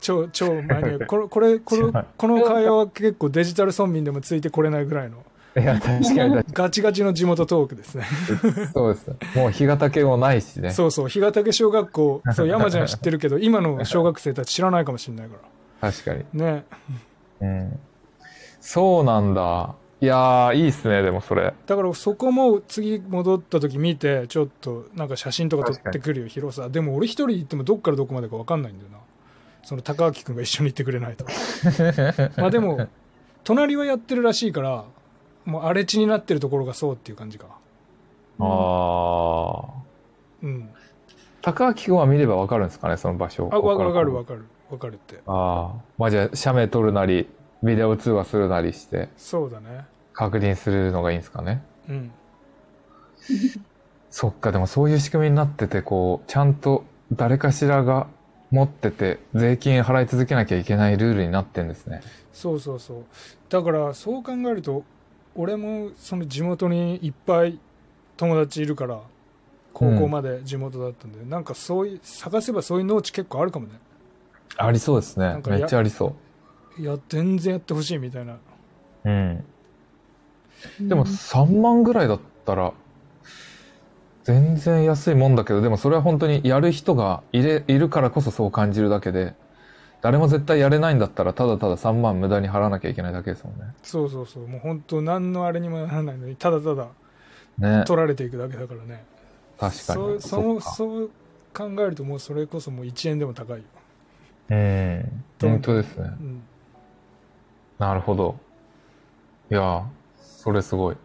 [0.01, 8.67] 超超マニアック これこれこのはいこの会話は結構デジタル村民でもついてこれないぐらいのいや、確かにガチガチの地元トークですねに。
[8.67, 9.15] そうですね。
[9.35, 10.71] もう日が岳もないしね。
[10.71, 15.35] そうそう日ヶ岳小学校 そう山ちゃん知ってるけど今の小学生たち知らないかもしれないか
[15.81, 16.23] ら確かに。
[16.33, 16.63] ね
[17.41, 17.79] うん。
[18.61, 19.75] そうなんだ。
[19.99, 21.53] いやー、いいっすね、でもそれ。
[21.67, 28.97] だからそこも次戻った時見てちょっとなんか写真とか撮ってくるよ広さでも俺一人行ってもどっからどこまでか分かんないんだよな
[29.63, 31.25] その高明君が一緒に行ってくれないと
[32.37, 32.87] まあでも
[33.43, 34.85] 隣はやってるらしいから
[35.45, 37.47] もう荒れ地になってるところがそうっていう感じか
[38.39, 39.67] あー。
[40.43, 40.69] うん
[41.41, 43.49] 高明君は見ればわかるんですかね、その場所。
[43.51, 45.81] あわわかるわわかるわかるってああ。
[45.97, 47.27] まあじゃあ、写メ撮るなり、
[47.63, 51.63] ビデオ通話するなりして、そうだね確認するのがいいんですかね。
[51.89, 52.11] うん
[54.09, 58.07] そっか、でもそういう仕組みになってて、こう、ちゃんと誰かしらが
[58.51, 62.01] 持ってて、税金払い続けなきゃいけないルールになってんですね。
[62.33, 63.03] そうそうそう
[63.49, 64.83] だからそう考えると
[65.35, 67.59] 俺もその地元にいっぱい
[68.17, 69.01] 友達いるから
[69.73, 73.73] 高校まで地元だったんで、なんかそういう探せばそういう農地結構あるかもね
[74.57, 76.15] ありそうですねめっちゃありそ
[76.77, 78.39] いや全然やってほしいみたいなう。
[79.05, 79.43] うん。
[80.79, 82.73] でも3万ぐらいだったら、
[84.23, 89.33] 全然安いもんだけど、でもそれは本当にやる人がいれいるからこそそう感じるだけで、
[90.01, 93.73] 誰も絶対やれないんだったら、ただただ3万無駄に払わなきゃいけないだけですもんね。
[93.83, 96.87] そうそうそうもう本当何のあれにもならないのにただただ
[97.57, 97.83] ね。
[97.85, 99.03] 取られていくだけだからね
[99.59, 99.75] 確かに。
[99.77, 101.09] そうそのそう
[101.53, 103.63] 考えるともうそれこそもう1円でも高いよ、
[104.49, 105.23] うん。
[105.41, 106.11] 本当ですね。
[106.19, 106.41] うん、
[107.77, 108.35] なるほど。
[109.49, 109.83] いやー、
[110.21, 110.97] それすごい。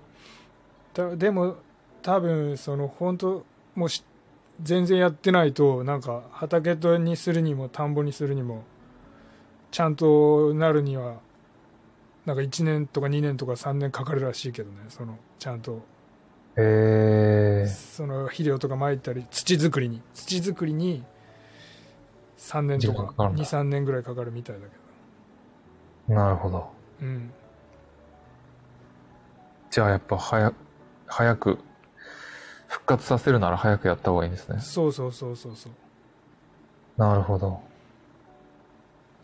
[0.94, 1.56] だでも
[2.06, 4.04] 多分その本当もうし
[4.62, 8.62] 全然やってないとなんか畑とにするにも田んぼにするにも
[9.72, 11.16] ちゃんとなるには
[12.24, 15.82] なんか1年とか2年とか3年かかるらしいけどねそのちゃんと
[16.54, 21.02] えー、その肥料とか撒いたり土作りに土作りに
[22.38, 23.42] 3年とか時間かかるんだ。
[23.42, 24.66] 23年ぐらいかかるみたいだ
[26.08, 26.58] けなるほど。
[26.58, 26.70] ど
[27.02, 27.32] うん。
[29.70, 30.54] じゃあやっぱ早、
[31.08, 31.58] 早く、
[32.68, 34.60] 復活させるなら早くやった方がいいんですね。
[34.60, 35.72] そうそうそうそうそう
[36.96, 37.60] なるほど。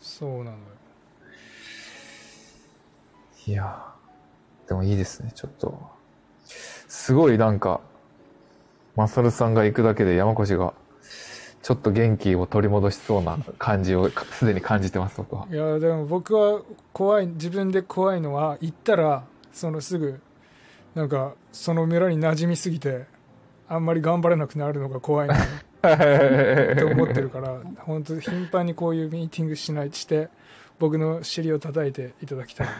[0.00, 0.56] そうなのよ
[3.46, 5.78] いやーでもいいですね、ちょっと。
[6.44, 7.80] すごいなんか、
[8.94, 10.74] マサルさんが行くだけで山越が、
[11.62, 15.46] ちょっと元気を取り戻しそうな感じをか すでに感じてます、僕は。
[15.50, 20.20] いやでも僕は怖い自分で怖いのは行ったらそのすぐ
[20.94, 23.04] なんかその村に馴染みすぎて
[23.72, 25.34] あんまり頑張れなくなるのが怖いな。
[25.34, 25.38] っ
[26.76, 30.28] て思ってるから本当頻繁にこういうミーティングしないして
[30.78, 32.70] 僕の尻を叩いていただきたいと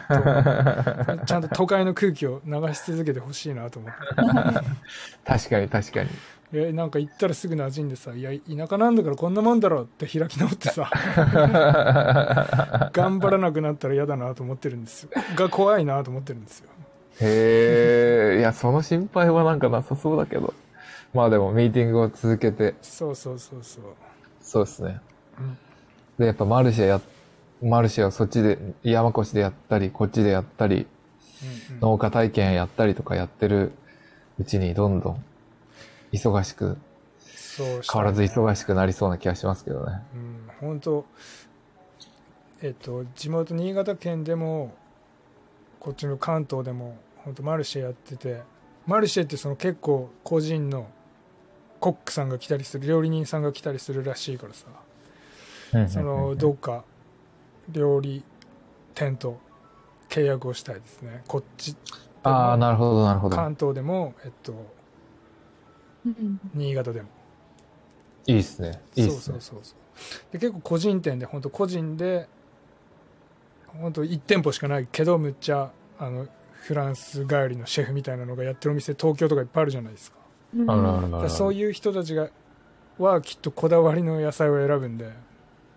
[1.25, 3.97] ちゃんと都会の空気を流し続けてほしいなと思って。
[5.25, 6.09] 確かに確かに。
[6.53, 10.89] いやなんか行ったらすぐ馴染んでさ「いや田舎なんだからこんなもんだろ」って開き直ってさ。
[12.93, 15.09] 頑張らなくなったら嫌だなと思ってるんですよ。
[15.35, 16.69] が怖いなと思ってるんですよ。
[17.21, 20.53] へえ、いや、その心配はなんかなさそうだけど。
[21.13, 23.83] まあでも、ミーティングを続けて、そうそうそうそう。
[24.41, 24.99] そうですね。
[25.39, 25.57] うん。
[26.17, 27.01] で、やっぱマルシェや、
[27.61, 30.87] マルシェはそっちで、山越でやったり、こっちでやったり、
[31.69, 31.79] うんうん。
[31.81, 33.73] 農家体験やったりとかやってる
[34.39, 35.23] うちにどんどん
[36.11, 36.77] 忙しく、
[37.55, 40.01] そう変わらず忙しくなりそうな気がしますけどね。
[40.15, 41.05] うん本当
[42.61, 44.73] えっと地元新潟県でも
[45.79, 48.41] こっちの関東でも本当マルシェやってて
[48.87, 50.87] マルシェってその結構個人の
[51.83, 54.67] コックさんが来たりする料理人さんが来たりするらしいからさ。
[55.89, 56.85] そのどっか
[57.67, 58.23] 料理
[58.95, 59.37] 店と
[60.07, 61.23] 契約をしたいですね。
[61.27, 61.75] こっち
[62.23, 63.35] ああ、なるほど、なるほど。
[63.35, 64.53] 関東でも、えっと、
[66.05, 66.39] うん。
[66.53, 67.09] 新潟でも。
[68.27, 68.81] いいっすね。
[68.95, 69.41] いいっすね。
[69.41, 69.41] そう。
[69.41, 70.31] そうそうそう。
[70.31, 72.29] で結構個人店で本当個人で
[73.67, 75.69] 本当1店舗しかないけどむっちゃ
[75.99, 80.22] あのフランス帰りのシェフみたいなのがやってるお店東京とかいっぱいあるじゃないですか
[80.55, 81.29] うん。
[81.29, 82.29] そういう人たちが
[82.97, 85.11] はきっとこだわりの野菜を選ぶんで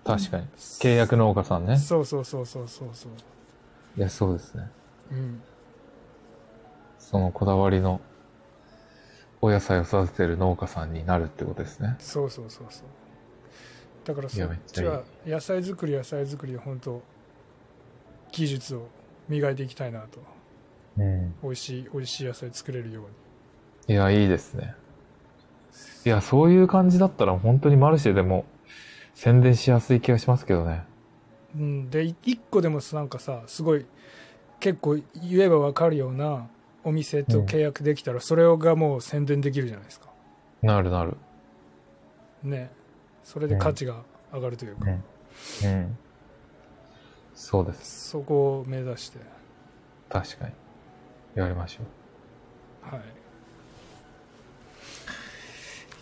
[0.05, 0.47] 確かに。
[0.57, 1.77] 契約農家さんね。
[1.77, 3.12] そうそうそうそうそうそう
[3.97, 4.70] いや、そうですね。
[5.11, 5.43] うん
[6.99, 8.01] そのこだわりの
[9.41, 11.95] お野菜を育ててる農家さんになるってことですね。
[12.01, 12.87] そうそうそうそう
[14.05, 17.01] だからそっちは野菜作り野菜作りで本当
[18.33, 18.89] 技術を
[19.29, 20.18] 磨いていきたいなと
[20.99, 21.35] うん。
[21.43, 23.09] 美味しい美味しい野菜作れるように
[23.89, 24.74] いや、いいですね。
[26.05, 28.45] いや、そういう感じだったら本当にマルシェでも
[29.14, 30.84] 宣伝しやすい気がしますけどね。
[31.57, 33.87] うん、でい一個でもなんかさすごい
[34.61, 36.49] 結構言えば分かるような
[36.84, 40.07] お店と契約できたら、それがもう宣伝できるじゃないですか
[40.62, 41.16] なるなる。
[42.43, 42.70] ね
[43.24, 45.03] それで価値が上がるというか、うん。
[45.64, 45.99] うん。
[47.34, 48.11] そうです。
[48.11, 49.18] そこを目指して
[50.09, 50.53] 確かに。
[51.34, 51.82] やりましょ
[52.93, 52.95] う。
[52.95, 53.26] はい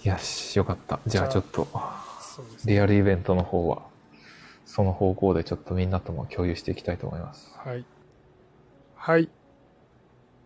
[0.04, 1.00] よし、よかった。
[1.06, 1.66] じゃあちょっと、
[2.64, 3.82] リアルイベントの方は、
[4.66, 7.52] その方向でちょっとみんなとも共有していきたいと思います。
[7.56, 7.84] はい
[8.96, 9.28] はい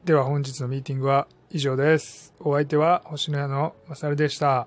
[0.04, 4.66] では本日のミーティングは以上ですお相手は星の屋のまさるでした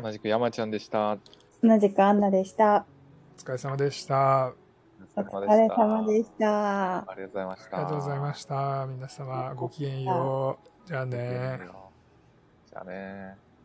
[0.00, 1.18] 同じく山ちゃんでした。
[1.62, 2.84] 同じくアンナでした。
[3.36, 4.52] お疲れ様でした
[5.16, 6.98] お疲れ様でした。
[6.98, 7.76] ありがとうございました。
[7.76, 11.60] ありがとうございました皆様ごきげんようじゃあね
[12.66, 13.47] じゃあね。